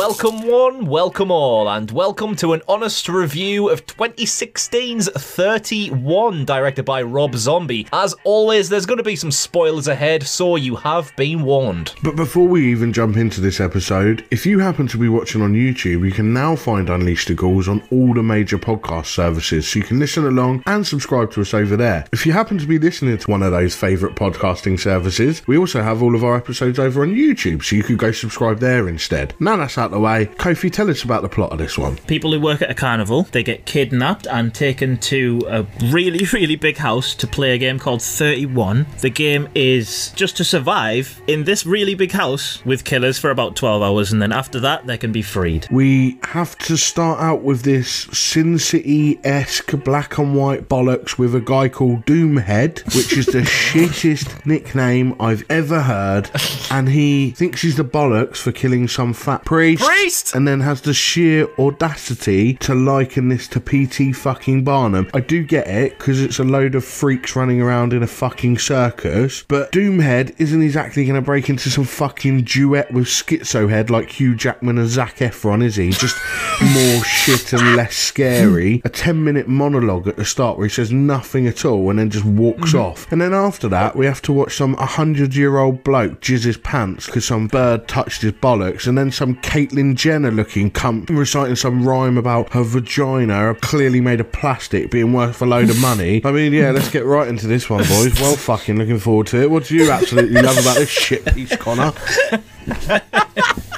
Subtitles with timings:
[0.00, 7.02] Welcome one, welcome all, and welcome to an honest review of 2016's 31, directed by
[7.02, 7.86] Rob Zombie.
[7.92, 11.92] As always, there's going to be some spoilers ahead, so you have been warned.
[12.02, 15.52] But before we even jump into this episode, if you happen to be watching on
[15.52, 19.80] YouTube, you can now find Unleash the Ghouls on all the major podcast services, so
[19.80, 22.06] you can listen along and subscribe to us over there.
[22.10, 25.82] If you happen to be listening to one of those favourite podcasting services, we also
[25.82, 29.34] have all of our episodes over on YouTube, so you could go subscribe there instead.
[29.38, 31.96] Now that's out the way, Kofi, tell us about the plot of this one.
[32.06, 36.56] People who work at a carnival, they get kidnapped and taken to a really, really
[36.56, 38.86] big house to play a game called 31.
[39.00, 43.56] The game is just to survive in this really big house with killers for about
[43.56, 45.66] 12 hours, and then after that, they can be freed.
[45.70, 51.34] We have to start out with this Sin City esque black and white bollocks with
[51.34, 56.30] a guy called Doomhead, which is the shittest nickname I've ever heard.
[56.70, 59.44] And he thinks he's the bollocks for killing some fat
[59.86, 60.10] priest.
[60.10, 60.34] Priest!
[60.34, 64.12] And then has the sheer audacity to liken this to P.T.
[64.12, 65.08] fucking Barnum.
[65.14, 68.58] I do get it, because it's a load of freaks running around in a fucking
[68.58, 69.44] circus.
[69.46, 74.34] But Doomhead isn't exactly going to break into some fucking duet with Schizohead like Hugh
[74.34, 75.90] Jackman and Zac Efron, is he?
[75.90, 76.16] Just
[76.62, 78.82] more shit and less scary.
[78.84, 82.10] A 10 minute monologue at the start where he says nothing at all and then
[82.10, 82.78] just walks mm-hmm.
[82.78, 83.10] off.
[83.12, 86.56] And then after that, we have to watch some 100 year old bloke jizz his
[86.56, 88.86] pants because some bird touched his bollocks.
[88.86, 89.36] And then some
[89.70, 95.12] Caitlyn Jenner looking cunt reciting some rhyme about her vagina, clearly made of plastic, being
[95.12, 96.20] worth a load of money.
[96.24, 98.20] I mean, yeah, let's get right into this one, boys.
[98.20, 99.50] Well, fucking looking forward to it.
[99.50, 101.92] What do you absolutely love about this shit piece, Connor?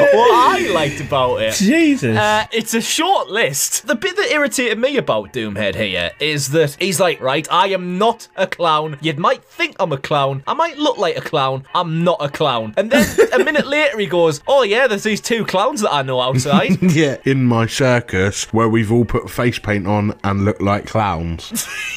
[0.00, 0.14] What?
[0.14, 2.16] what I liked about it Jesus.
[2.16, 3.86] Uh, it's a short list.
[3.86, 7.98] The bit that irritated me about Doomhead here is that he's like, right, I am
[7.98, 8.98] not a clown.
[9.00, 10.42] You might think I'm a clown.
[10.46, 11.66] I might look like a clown.
[11.74, 12.74] I'm not a clown.
[12.76, 16.02] And then a minute later he goes, oh yeah, there's these two clowns that I
[16.02, 16.82] know outside.
[16.82, 21.66] yeah, in my circus where we've all put face paint on and look like clowns.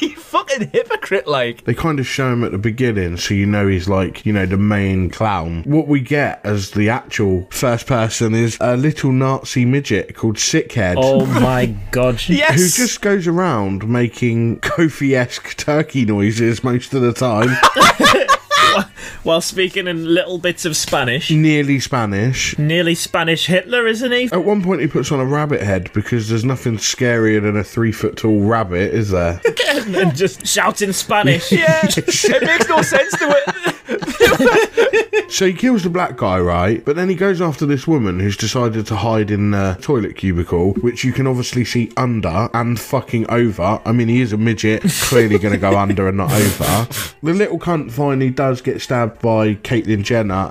[0.50, 1.64] you fucking hypocrite, like.
[1.64, 4.46] they kind of show him at the beginning so you know he's like, you know,
[4.46, 5.62] the main clown.
[5.64, 10.94] What we get as the actual first person is a little Nazi midget called Sickhead.
[10.98, 12.20] oh my god.
[12.28, 12.54] Yes.
[12.76, 17.48] Who just goes around making Kofi esque turkey noises most of the time,
[19.22, 21.30] While speaking in little bits of Spanish.
[21.30, 22.56] nearly Spanish.
[22.58, 24.24] Nearly Spanish Hitler, isn't he?
[24.32, 27.64] At one point, he puts on a rabbit head because there's nothing scarier than a
[27.64, 29.40] three foot tall rabbit, is there?
[29.68, 31.50] and just shouting Spanish.
[31.52, 34.64] Yeah, it makes no sense to it.
[35.30, 36.82] So he kills the black guy, right?
[36.84, 40.72] But then he goes after this woman who's decided to hide in the toilet cubicle,
[40.74, 43.80] which you can obviously see under and fucking over.
[43.84, 46.88] I mean, he is a midget, clearly going to go under and not over.
[47.20, 50.50] The little cunt finally does get stabbed by Caitlyn Jenner.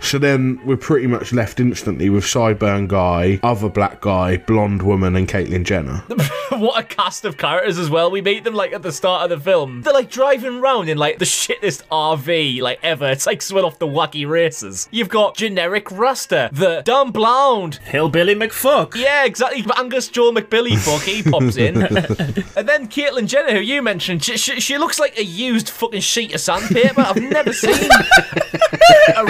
[0.00, 0.10] Caitlyn Jenner.
[0.10, 5.16] So then we're pretty much left instantly with Sideburn guy, other black guy, blonde woman,
[5.16, 5.98] and Caitlyn Jenner.
[6.58, 8.10] what a cast of characters as well.
[8.10, 9.82] We meet them like at the start of the film.
[9.82, 13.10] They're like driving around in like the shittest RV like ever.
[13.10, 14.88] It's like one off the wacky races.
[14.90, 17.76] You've got generic Rasta, the dumb blonde.
[17.84, 18.94] Hillbilly McFuck.
[18.94, 19.64] Yeah, exactly.
[19.76, 21.82] Angus Joel McBilly fuck, he pops in.
[22.56, 26.00] and then Caitlyn Jenner, who you mentioned, she, she, she looks like a used fucking
[26.00, 27.00] sheet of sandpaper.
[27.00, 27.74] I've never seen
[29.16, 29.24] a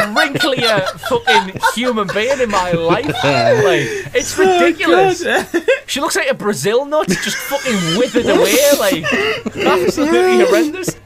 [0.61, 3.07] wrinklier fucking human being in my life.
[3.07, 5.23] Like, it's ridiculous.
[5.25, 9.05] Oh, she looks like a Brazil nut, just fucking withered away, like
[9.57, 10.97] absolutely horrendous.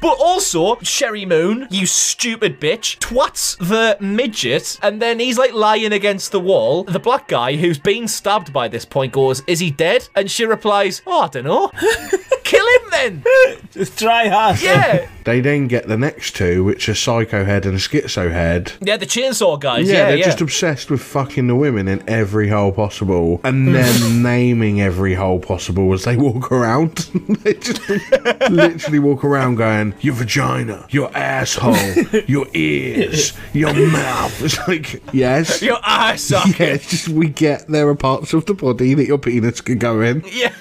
[0.00, 5.92] but also, Sheri Moon, you stupid bitch, twats the midget, and then he's like lying
[5.92, 6.84] against the wall.
[6.84, 10.08] The black guy who's been stabbed by this point goes, Is he dead?
[10.14, 11.70] And she replies, Oh, I don't know.
[12.44, 13.24] Kill him then.
[13.72, 14.60] Just try hard.
[14.62, 15.08] Yeah.
[15.26, 18.74] They then get the next two, which are Psycho Head and Schizo Head.
[18.80, 19.88] Yeah, the chainsaw guys.
[19.88, 20.24] Yeah, Yeah, they're yeah.
[20.26, 25.40] just obsessed with fucking the women in every hole possible and then naming every hole
[25.40, 26.94] possible as they walk around.
[27.42, 27.80] they just
[28.50, 31.74] literally walk around going, Your vagina, your asshole,
[32.28, 34.40] your ears, your mouth.
[34.44, 35.60] It's like, yes.
[35.60, 35.78] Your.
[35.84, 39.78] Yeah, it's just we get there are parts of the body that your penis can
[39.78, 40.22] go in.
[40.30, 40.52] Yeah.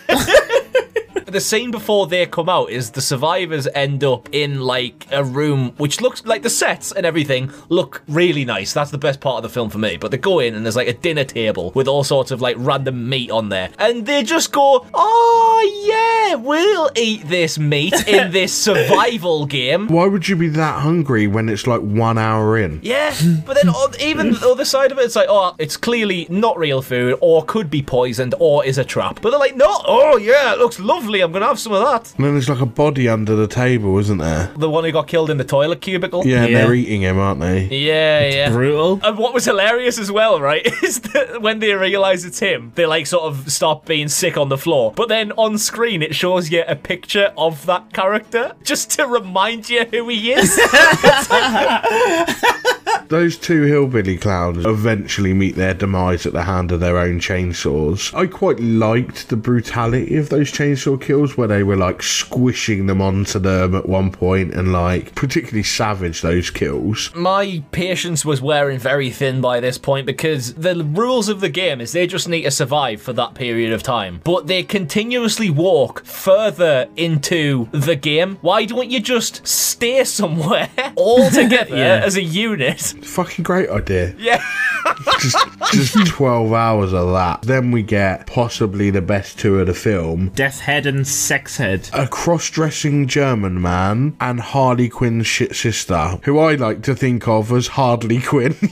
[1.35, 5.73] The scene before they come out is the survivors end up in like a room
[5.75, 8.71] which looks like the sets and everything look really nice.
[8.71, 9.97] That's the best part of the film for me.
[9.97, 12.55] But they go in and there's like a dinner table with all sorts of like
[12.57, 13.69] random meat on there.
[13.79, 19.89] And they just go, oh yeah, we'll eat this meat in this survival game.
[19.89, 22.79] Why would you be that hungry when it's like one hour in?
[22.81, 23.13] Yeah,
[23.45, 26.81] but then even the other side of it, it's like, oh, it's clearly not real
[26.81, 29.19] food, or could be poisoned, or is a trap.
[29.21, 32.13] But they're like, no, oh yeah, it looks lovely I'm gonna have some of that.
[32.15, 34.51] And then there's like a body under the table, isn't there?
[34.55, 36.25] The one who got killed in the toilet cubicle.
[36.25, 36.63] Yeah, and Yeah.
[36.65, 37.63] they're eating him, aren't they?
[37.65, 38.49] Yeah, yeah.
[38.51, 38.99] Brutal.
[39.03, 42.85] And what was hilarious as well, right, is that when they realise it's him, they
[42.85, 44.93] like sort of stop being sick on the floor.
[44.95, 49.69] But then on screen, it shows you a picture of that character just to remind
[49.69, 50.55] you who he is.
[53.09, 58.13] Those two hillbilly clowns eventually meet their demise at the hand of their own chainsaws.
[58.13, 63.01] I quite liked the brutality of those chainsaw kills where they were like squishing them
[63.01, 67.11] onto them at one point and like particularly savage those kills.
[67.15, 71.81] My patience was wearing very thin by this point because the rules of the game
[71.81, 74.21] is they just need to survive for that period of time.
[74.23, 78.37] But they continuously walk further into the game.
[78.41, 82.01] Why don't you just stay somewhere all together Yeah.
[82.03, 82.94] as a unit?
[83.03, 84.13] Fucking great idea.
[84.17, 84.43] Yeah.
[85.19, 85.37] Just
[85.71, 87.41] just 12 hours of that.
[87.41, 90.29] Then we get possibly the best two of the film.
[90.35, 91.89] Death Head and Sex Head.
[91.91, 97.51] A cross-dressing German man and Harley Quinn's shit sister, who I like to think of
[97.51, 98.55] as Hardly Quinn.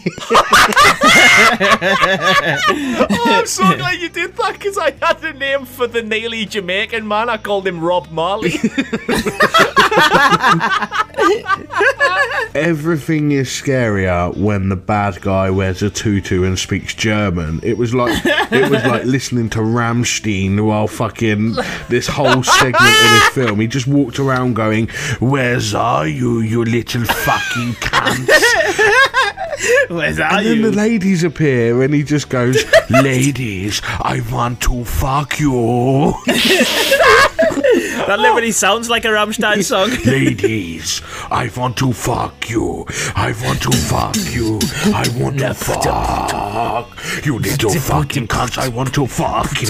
[1.55, 6.45] Oh, I'm so glad you did that because I had a name for the nearly
[6.45, 7.29] Jamaican man.
[7.29, 8.51] I called him Rob Marley.
[12.55, 17.59] Everything is scarier when the bad guy wears a tutu and speaks German.
[17.63, 21.55] It was like it was like listening to Rammstein while fucking
[21.89, 23.59] this whole segment of this film.
[23.59, 24.87] He just walked around going,
[25.19, 28.29] "Where's are you, you little fucking cunt?"
[29.89, 35.39] Where's And then the ladies appear, and he just goes, "Ladies, I want to fuck
[35.39, 36.13] you."
[38.07, 38.51] That literally oh.
[38.51, 39.89] sounds like a Rammstein song.
[40.05, 41.01] Ladies,
[41.31, 42.85] I want to fuck you.
[43.15, 44.59] I want to fuck you.
[44.93, 48.57] I want to fuck you, You little fucking cunt.
[48.57, 49.69] I want to fuck you.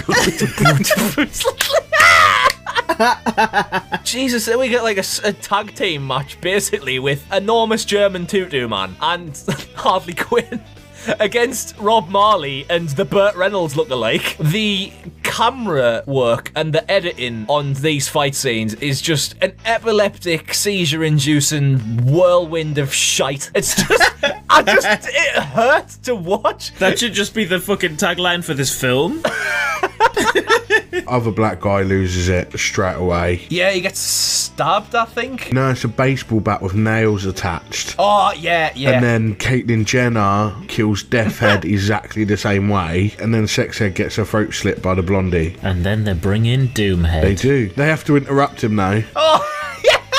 [4.03, 8.95] Jesus, then we get like a tag team match basically with enormous German tutu man
[9.01, 9.37] and
[9.75, 10.61] Harley Quinn
[11.19, 14.37] against Rob Marley and the Burt Reynolds look-alike.
[14.39, 14.91] The
[15.33, 22.77] camera work and the editing on these fight scenes is just an epileptic, seizure-inducing whirlwind
[22.77, 23.49] of shite.
[23.55, 24.11] It's just,
[24.49, 26.71] I just, it hurts to watch.
[26.75, 29.23] That should just be the fucking tagline for this film.
[31.07, 33.41] Other black guy loses it straight away.
[33.49, 35.51] Yeah, he gets stabbed, I think.
[35.51, 37.95] No, it's a baseball bat with nails attached.
[37.99, 38.91] Oh, yeah, yeah.
[38.91, 43.15] And then Caitlyn Jenner kills Death Head exactly the same way.
[43.19, 45.55] And then Sexhead gets her throat slit by the blondie.
[45.61, 47.21] And then they bring in Doomhead.
[47.21, 47.69] They do.
[47.69, 49.01] They have to interrupt him now.
[49.15, 49.49] oh.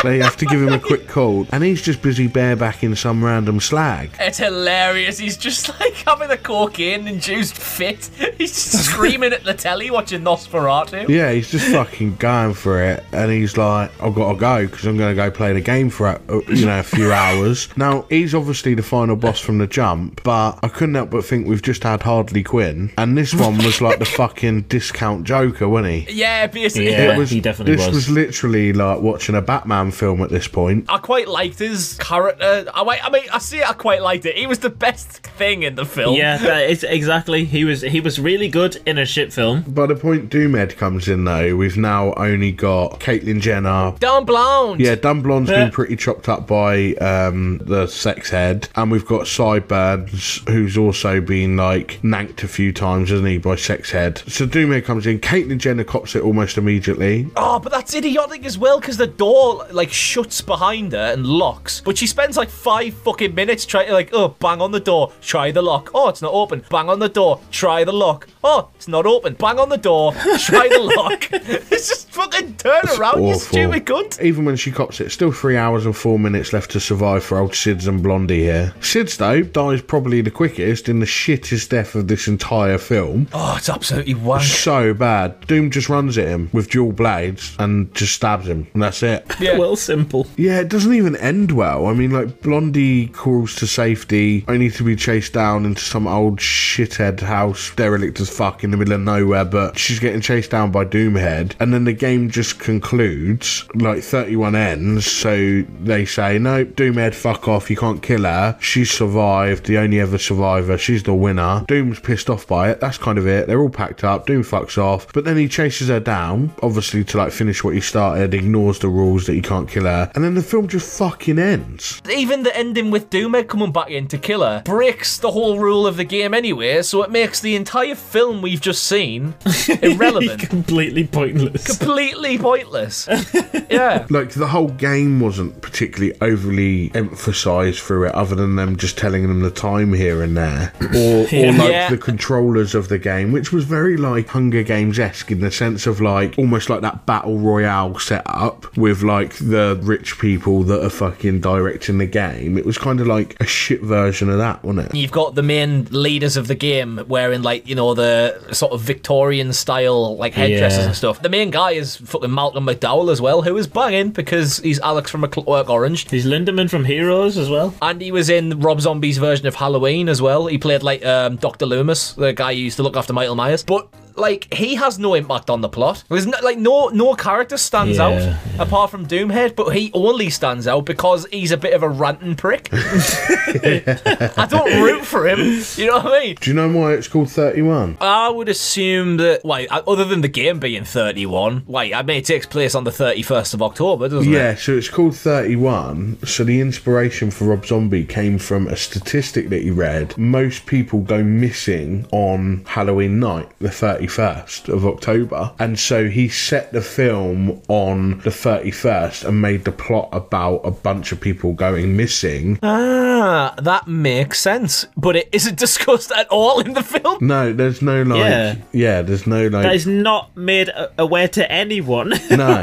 [0.05, 1.47] They have to give him a quick call.
[1.51, 4.11] And he's just busy barebacking some random slag.
[4.21, 5.19] It's hilarious.
[5.19, 8.11] He's just like having a cocaine induced fit.
[8.39, 11.09] He's just screaming at the telly watching Nosferatu.
[11.09, 14.87] Yeah, he's just fucking going for it, and he's like, "I've got to go because
[14.87, 16.19] I'm going to go play the game for uh,
[16.49, 20.59] you know a few hours." Now he's obviously the final boss from the jump, but
[20.63, 23.99] I couldn't help but think we've just had Hardly Quinn, and this one was like
[23.99, 26.13] the fucking discount Joker, wasn't he?
[26.13, 26.91] Yeah, basically.
[26.91, 27.15] Yeah.
[27.15, 27.95] It was, he definitely this was.
[27.95, 30.87] was literally like watching a Batman film at this point.
[30.89, 32.67] I quite liked his character.
[32.75, 33.59] I, I mean, I see.
[33.59, 33.69] it.
[33.69, 34.37] I quite liked it.
[34.37, 36.15] He was the best thing in the film.
[36.17, 37.45] Yeah, that is exactly.
[37.45, 39.63] He was he was really good in a shit film.
[39.63, 44.81] By the point Doomhead comes in, though, we've now only got Caitlyn Jenner, Down blonde.
[44.81, 45.65] Yeah, Dan Blonde's Yeah.
[45.65, 51.21] been pretty chopped up by um, the sex head, and we've got Sideburns, who's also
[51.21, 54.19] been like nanked a few times, hasn't he, by sex head.
[54.27, 55.19] So Doomhead comes in.
[55.21, 57.29] Caitlyn Jenner cops it almost immediately.
[57.37, 61.81] Oh, but that's idiotic as well because the door like shuts behind her and locks.
[61.81, 65.13] But she spends like five fucking minutes trying to like, oh, bang on the door,
[65.21, 65.91] try the lock.
[65.95, 66.65] Oh, it's not open.
[66.71, 68.29] Bang on the door, try the lock.
[68.47, 69.33] Oh, it's not open.
[69.35, 71.29] Bang on the door, try the lock.
[71.33, 74.21] it's just fucking turn around, you stupid cunt.
[74.23, 77.39] Even when she cops it, still three hours and four minutes left to survive for
[77.39, 78.75] old Sids and Blondie here.
[78.81, 83.29] Sids, though, dies probably the quickest in the shittest death of this entire film.
[83.33, 84.43] Oh, it's absolutely wank.
[84.43, 85.41] So bad.
[85.47, 89.25] Doom just runs at him with dual blades and just stabs him, and that's it.
[89.41, 89.55] Yeah.
[89.65, 90.27] Well, simple.
[90.37, 91.87] Yeah, it doesn't even end well.
[91.87, 96.41] I mean, like, Blondie crawls to safety, only to be chased down into some old
[96.41, 100.71] shithead house, derelict as fuck in the middle of nowhere, but she's getting chased down
[100.71, 101.55] by Doomhead.
[101.61, 107.49] And then the game just concludes, like, 31 ends, so they say, no, Doomhead, fuck
[107.49, 108.59] off, you can't kill her.
[108.61, 111.65] She survived, the only ever survivor, she's the winner.
[111.69, 113.47] Doom's pissed off by it, that's kind of it.
[113.47, 117.19] They're all packed up, Doom fucks off, but then he chases her down, obviously to,
[117.19, 120.11] like, finish what he started, ignores the rules that he can't kill her.
[120.15, 122.03] And then the film just fucking ends.
[122.11, 125.87] Even the ending with Doomhead coming back in to kill her breaks the whole rule
[125.87, 129.35] of the game anyway, so it makes the entire film we've just seen
[129.83, 130.49] irrelevant.
[130.49, 131.79] Completely pointless.
[131.79, 133.07] Completely pointless.
[133.71, 134.07] yeah.
[134.11, 139.27] Like the whole game wasn't particularly overly emphasized through it, other than them just telling
[139.27, 141.91] them the time here and there, or, or like Yeah.
[141.91, 145.87] the controllers of the game, which was very like Hunger Games esque in the sense
[145.87, 150.91] of like almost like that battle royale setup with like the rich people that are
[150.91, 152.57] fucking directing the game.
[152.59, 154.95] It was kind of like a shit version of that, wasn't it?
[154.95, 158.14] You've got the main leaders of the game wearing like, you know, the
[158.53, 160.85] sort of Victorian style like headdresses Yeah.
[160.87, 161.23] and stuff.
[161.23, 165.11] The main guy is fucking Malcolm McDowell as well, who is banging because he's Alex
[165.11, 166.09] from A Clockwork Orange.
[166.11, 167.75] He's Linderman from Heroes as well.
[167.83, 170.47] And he was in Rob Zombie's version of Halloween as well.
[170.47, 171.67] He played like um, Dr.
[171.67, 173.63] Loomis, the guy who used to look after Michael Myers.
[173.63, 176.05] But like he has no impact on the plot.
[176.09, 180.31] There's no, like no no character stands Yeah, out apart from Doomhead, but he only
[180.31, 182.69] stands out because he's a bit of a ranting prick.
[182.73, 185.39] I don't root for him.
[185.77, 186.37] You know what I mean?
[186.41, 187.99] Do you know why it's called 31?
[188.01, 192.19] I would assume that, wait, uh, other than the game being 31, wait, I mean,
[192.19, 194.37] it takes place on the 31st of October, doesn't it?
[194.37, 196.19] Yeah, so it's called 31.
[196.25, 200.17] So the inspiration for Rob Zombie came from a statistic that he read.
[200.19, 203.71] Most people go missing on Halloween night, the
[204.07, 205.53] 31st of October.
[205.59, 210.71] And so he set the film on the 31st and made the plot about a
[210.71, 212.59] bunch of people going missing.
[212.63, 214.87] Ah, that makes sense.
[214.97, 217.27] But it isn't discussed at all in the film.
[217.27, 218.19] No, there's no like.
[218.19, 218.57] Yeah.
[218.73, 219.63] Yeah, there's no like.
[219.65, 222.11] That is not made aware to anyone.
[222.31, 222.63] no,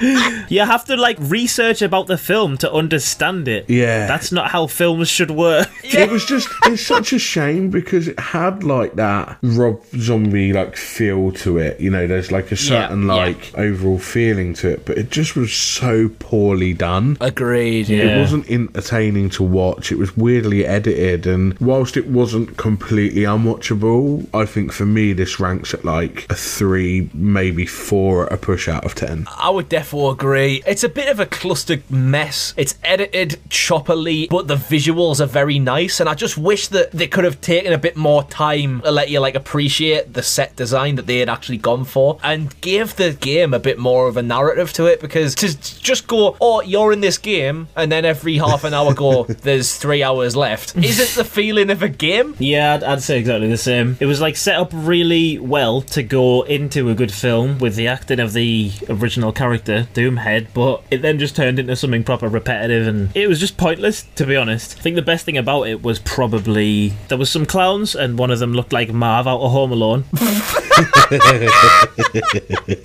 [0.48, 3.68] you have to like research about the film to understand it.
[3.68, 4.06] Yeah.
[4.06, 5.68] That's not how films should work.
[5.84, 10.74] It was just it's such a shame because it had like that Rob Zombie like
[10.74, 11.78] feel to it.
[11.78, 13.14] You know, there's like a certain yeah.
[13.14, 17.16] like overall feeling to it, but it just was so poorly done.
[17.20, 17.88] Agreed.
[17.88, 18.04] Yeah.
[18.04, 19.92] It wasn't entertaining to watch.
[19.92, 25.38] It was weirdly edited, and whilst it wasn't completely unwatchable, I think for me this
[25.38, 29.28] ranks at like a three, maybe four at a push out of ten.
[29.38, 30.60] I would defo agree.
[30.66, 32.52] It's a bit of a clustered mess.
[32.56, 36.00] It's edited choppily, but the visuals are very nice.
[36.00, 39.08] And I just wish that they could have taken a bit more time to let
[39.08, 43.12] you like appreciate the set design that they had actually gone for and give the
[43.12, 45.00] game a bit more of a narrative to it.
[45.00, 48.94] Because to just go, oh, you're in this game, and then every half an hour
[48.94, 52.34] go, there's three hours left, isn't the feeling of a game.
[52.38, 53.96] Yeah, I'd, I'd say exactly the same.
[54.00, 57.88] It was like set up really well to go into a good film with the
[57.88, 62.86] acting of the original character, Doomhead, but it then just turned into something proper repetitive
[62.86, 64.78] and it was just pointless, to be honest.
[64.78, 68.30] I think the best thing about it was probably there was some clowns and one
[68.30, 69.89] of them looked like Marv out of Home Alone.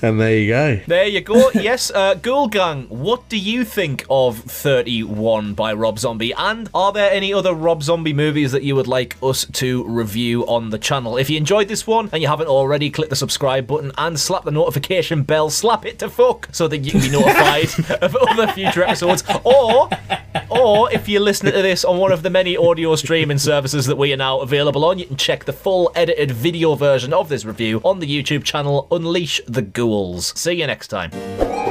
[0.02, 0.80] And there you go.
[0.88, 1.52] There you go.
[1.52, 6.34] yes, uh, Ghoul Gang, what do you think of 31 by Rob Zombie?
[6.34, 10.46] And are there any other Rob Zombie movies that you would like us to review
[10.48, 11.18] on the channel?
[11.18, 14.44] If you enjoyed this one and you haven't already, click the subscribe button and slap
[14.44, 17.70] the notification bell, slap it to fuck, so that you can be notified
[18.02, 19.24] of other future episodes.
[19.44, 19.90] Or,
[20.50, 23.98] or if you're listening to this on one of the many audio streaming services that
[23.98, 27.46] we are now available on, you can check the full edited video version of this
[27.46, 30.38] review on the YouTube channel Unleash the Ghouls.
[30.40, 31.65] See you next time.